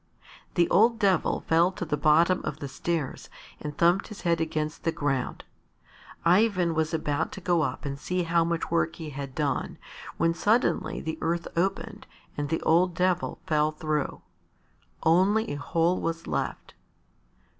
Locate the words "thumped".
3.77-4.07